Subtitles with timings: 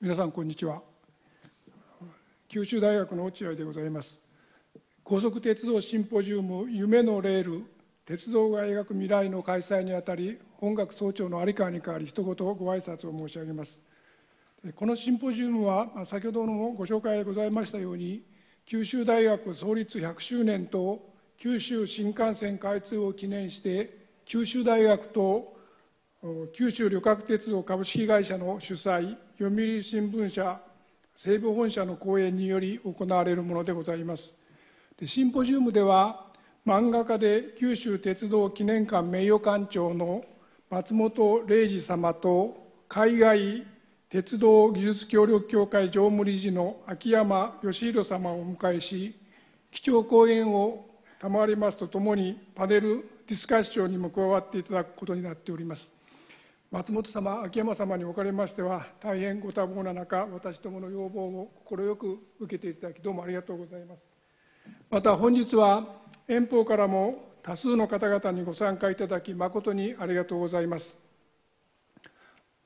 [0.00, 0.80] 皆さんこんにちは。
[2.50, 4.20] 九州大学の落合でございます。
[5.02, 7.64] 高速鉄道シンポジウム夢のレール
[8.06, 13.72] 鉄道が描く未来の開催にあたり本学総長の有川に代わり一言ご挨拶を申し上げます。
[14.76, 18.22] このシンポジウムは先ほどのご紹介がございましたように
[18.66, 21.00] 九州大学創立100周年と
[21.42, 23.90] 九州新幹線開通を記念して
[24.26, 25.57] 九州大学と
[26.52, 30.60] 九州旅客鉄道株式会社の主催読売新聞社
[31.16, 34.22] 西部本社の講演により行われるものでございます。
[35.06, 36.26] シンポジウムでは
[36.66, 40.24] 漫画家で九州鉄道記念館名誉館長の
[40.70, 42.56] 松本零士様と
[42.88, 43.64] 海外
[44.10, 49.14] 鉄道技術協力協会常務理事の秋山義弘様をお迎えし
[49.70, 50.84] 基調講演を
[51.20, 55.97] 賜りますとともにパネルディスカッションにも加わっていただくことになっております。
[56.70, 64.00] 松本様、秋山様におかれましては、大変ご多忙な中、私どもの要望を快く受けていただき、どうもありがとうございます。
[64.90, 70.84] また本日は、遠方からも多数の方々にご参加いただき、誠にありがとうございます。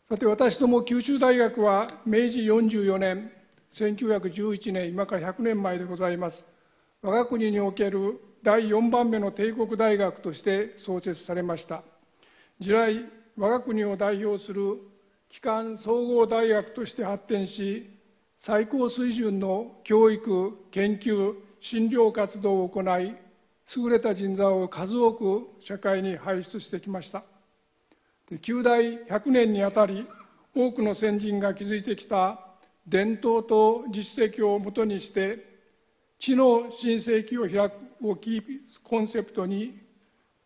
[0.09, 3.31] さて、私ども九州大学は、明治44年、
[3.79, 6.45] 1911年、今から100年前でございます。
[7.03, 11.85] 我が国における第4番目の帝国大学として創設されました。
[12.61, 14.79] 地来我が国を代表する
[15.31, 17.89] 機関総合大学として発展し、
[18.41, 23.15] 最高水準の教育、研究、診療活動を行い、
[23.77, 27.25] 優れた人材を数多く社会に輩出してきました。
[28.43, 30.07] 旧大100年にあたり、
[30.55, 32.39] 多くの先人が築いてきた
[32.87, 35.39] 伝統と実績をもとにして、
[36.21, 38.43] 知の新世紀を開くをキー
[38.85, 39.75] コンセプトに、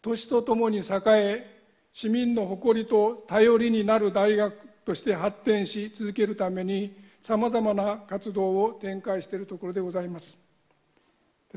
[0.03, 1.56] 年とともに栄え、
[2.01, 6.93] 市民の誇りと頼りになる大学として発展し続けるために、
[7.27, 10.27] さまざまな活動を展開しているところでございます。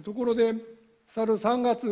[0.03, 0.53] ところで、
[1.13, 1.85] 去る3月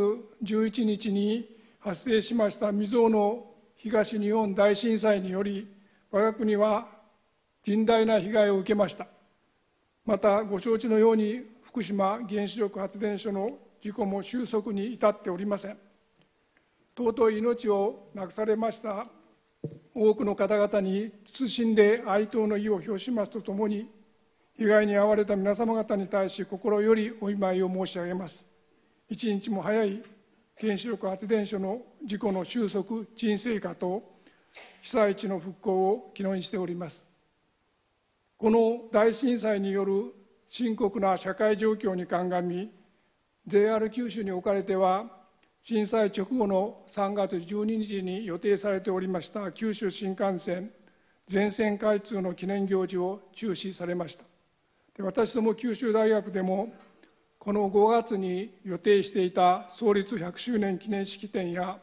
[0.43, 1.49] 11日に
[1.79, 3.45] 発生しました未曾有の
[3.77, 5.67] 東日本大震災により、
[6.11, 6.87] 我が国は
[7.67, 9.07] 甚大な被害を受けました。
[10.05, 15.86] また、ご承知のように、福島原子力発電所の事故も収束に至っておりません。
[16.97, 19.07] 尊い命を亡くされました
[19.93, 23.89] 多くの方々に謹んで哀悼の意を表しますとともに、
[24.57, 28.33] 被害に遭われた皆様方に対し心よりお見舞いを申し上げます。
[29.09, 30.03] 一日も早い
[30.59, 34.03] 原子力発電所の事故の収束、沈静化と
[34.83, 36.95] 被災地の復興を祈念しております。
[38.37, 40.13] この大震災による
[40.51, 42.71] 深刻な社会状況に鑑み、
[43.47, 45.16] JR 九州におかれては、
[45.69, 50.71] 震災直後の3月12日に予定されておりました九州新幹線
[51.29, 54.23] 全線開通の記念行事を中止されました。
[54.95, 56.71] で私ども九州大学でも
[57.37, 61.79] この5月に予定していた創立100周年記念式典や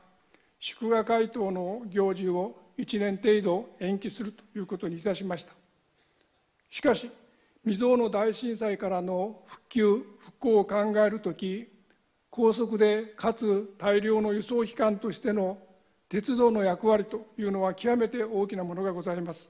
[0.60, 5.52] 祝賀会等の行事を1年程度延期するということにいたしました。
[6.70, 7.10] しかし
[7.64, 11.68] 未曾有の大震災からの復旧復興を考えるとき
[12.36, 15.56] 高速でかつ大量の輸送機関としての
[16.08, 19.48] 鉄道の役割というのは極めて大きなものがございます。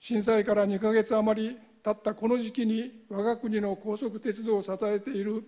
[0.00, 5.44] 震災から2ヶ月余り経ったこの時期に我が国の高速鉄道を支えている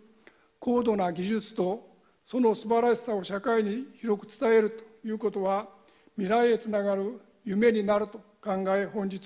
[0.60, 1.80] 高度な技術と
[2.26, 4.70] その素晴らしさを社会に広く伝える
[5.02, 5.66] ということは
[6.14, 9.20] 未来へつながる夢になると考え本日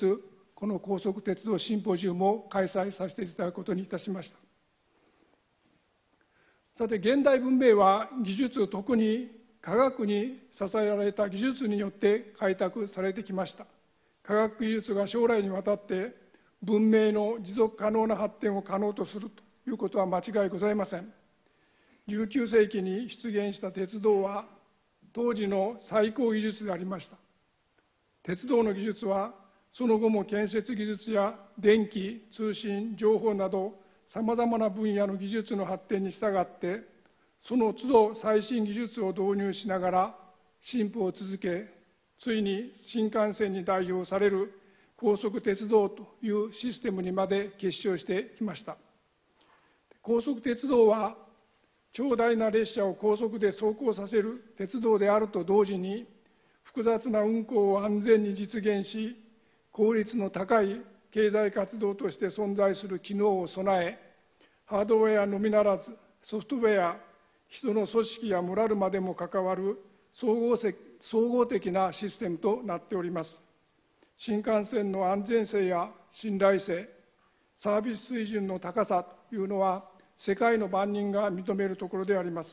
[0.54, 4.47] この高速鉄道シンポジウムを開催させていただくことにいたしました。
[6.78, 13.66] さて現代文明は技術特に科学に支えられた技術によって開拓されてきました。
[14.22, 16.14] 科学技術が将来にわたって
[16.62, 21.12] 文明の持続可能な発展を可能とするということは間違いございません。
[22.06, 24.44] 19世紀に出現した鉄道は
[25.12, 27.16] 当時の最高技術でありました。
[28.22, 29.34] 鉄道の技術は
[29.72, 33.74] その後も建設技術や電気通信情報など
[34.12, 36.80] さまざまな分野の技術の発展に従って
[37.46, 40.14] その都度最新技術を導入しながら
[40.62, 41.66] 進歩を続け
[42.22, 44.52] ついに新幹線に代表される
[44.96, 48.76] 高速鉄道というシステムにまで結晶してきました。
[50.02, 51.16] 高速鉄道は
[51.92, 56.06] 長大な列車を高速で走行させる鉄道であると同時に
[56.64, 59.16] 複雑な運行を安全に実現し
[59.72, 60.80] 効率の高い
[61.12, 63.98] 経済活動として存在する機能を備え、
[64.66, 65.84] ハードウェアのみならず、
[66.24, 66.96] ソフトウェア、
[67.48, 69.78] 人の組織やモラルまでも関わる
[70.14, 70.58] 総合
[71.10, 73.30] 総合的なシステムとなっております。
[74.18, 75.90] 新幹線の安全性や
[76.20, 76.88] 信頼性、
[77.62, 79.84] サービス水準の高さというのは、
[80.18, 82.50] 世界の万人が認めるところであります。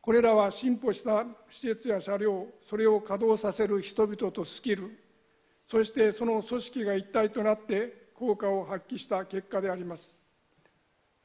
[0.00, 1.24] これらは進歩した
[1.60, 4.90] 施設や車両、それを稼働させる人々とスキル、
[5.68, 10.02] そしてその組織が一体となって効果を発揮した結果であります。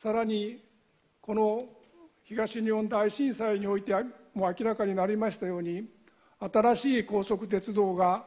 [0.02, 0.64] さらに、
[1.22, 1.64] この
[2.24, 3.94] 東日本大震災において
[4.34, 5.88] も明らかになりましたように、
[6.40, 8.26] 新しい高速鉄道が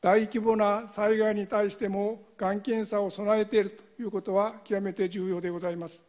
[0.00, 6.00] 大規模な災害に対してもがん検査を備えているということは極めて重要でございます。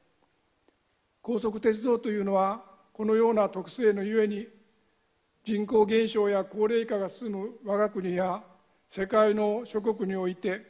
[1.21, 2.63] 高速鉄道というのは、
[2.93, 4.47] このような特性のゆえに、
[5.45, 8.43] 人口減少や高齢化が進む我が国や
[8.93, 10.61] 世界の諸国において、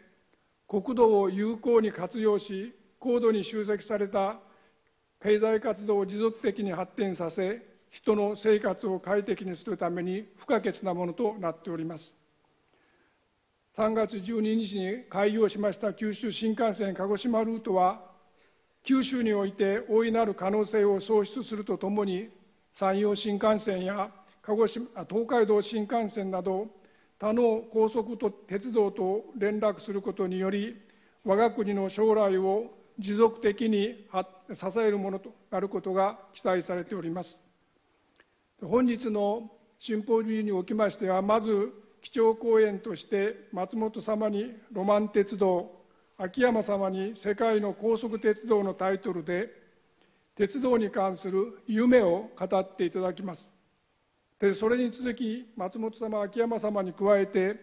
[0.68, 4.40] 国土を有効に活用し、高度に集積された
[5.24, 12.04] 経済活動を持続的に発展させ、人の生活を快適にするために不可欠なものとなっております。
[13.76, 18.02] 3月12日に開業しました九州新幹線鹿児島ルートは、
[18.84, 22.30] 九州において大いなる可能性を創出するとともに、
[22.76, 24.12] 山陽新幹線や
[24.44, 26.68] 鹿児島東海道新幹線など、
[27.22, 30.76] 他の高速と鉄道と連絡することにより、
[31.24, 34.08] 我が国の将来を持続的に
[34.56, 37.30] 支えるものとなることが期待されております。
[38.64, 41.48] 本日のシンポジウムにおきましては、まず
[42.02, 45.70] 基調講演として松本様にロマン鉄道、
[46.18, 49.48] 秋山様に世界の高速鉄道のタイトルで、
[50.38, 53.61] 鉄道に関する夢を語っていただきます。
[54.42, 57.58] でそれに続き、松本様、秋山様に加えて、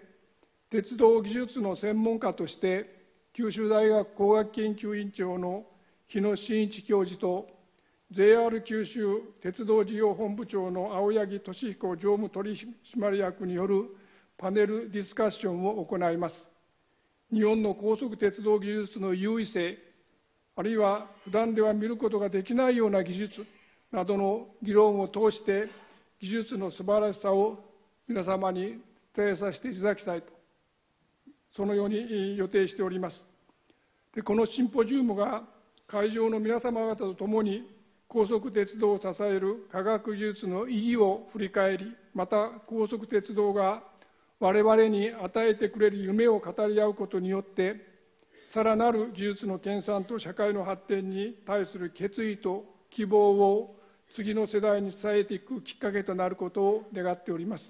[0.71, 2.87] 鉄道技術の専門家として、
[3.33, 5.65] 九州大学工学研究院長の
[6.07, 7.49] 日野真一教授と、
[8.13, 12.57] JR 九州鉄道事業本部長の青柳俊彦常務取
[12.97, 13.87] 締役による
[14.39, 16.35] パネルディスカッションを行います。
[17.33, 19.79] 日本の高速鉄道技術の優位性、
[20.55, 23.45] あるいは普段では見ることができないような技術
[23.91, 25.67] などの議論を通して、
[26.21, 27.59] 技術の素晴らしさを
[28.09, 28.81] 皆様に
[29.17, 30.29] 伝えさせていただきたいと、
[31.55, 33.23] そのように予定しております。
[34.15, 35.45] でこのシンポジウムが
[35.87, 37.71] 会場の皆様方と共に
[38.09, 43.83] 高速鉄道を支える科学技術の意義を振り返り、また高速鉄道が
[44.41, 47.77] 我々に与えてくれる夢を語り合うことによって、
[48.53, 53.78] さらなる技術の研鑽と社会の発展に対する決意と希望を
[54.15, 57.65] 次の世代に伝えていくきっかけとなることを願っております。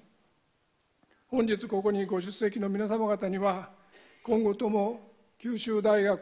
[1.28, 3.70] 本日ここにご出席の皆様方には、
[4.24, 5.00] 今後とも
[5.40, 6.20] 九州大学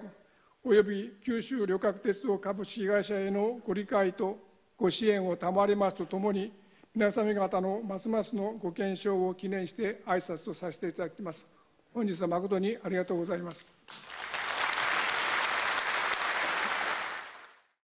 [0.64, 4.36] 及び九州旅客鉄道株式会社へのご理解と
[4.76, 6.52] ご支援を賜りますとともに、
[6.94, 11.46] 皆様方のますますのご健勝を記念して挨拶とさせていただきます。
[11.94, 13.58] 本日は誠にありがとうございます。